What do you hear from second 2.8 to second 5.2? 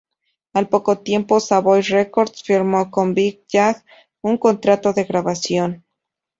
con Big Jay un contrato de